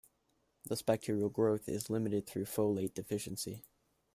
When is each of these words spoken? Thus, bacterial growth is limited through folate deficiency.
Thus, 0.65 0.81
bacterial 0.81 1.29
growth 1.29 1.69
is 1.69 1.87
limited 1.91 2.25
through 2.25 2.45
folate 2.45 2.95
deficiency. 2.95 3.61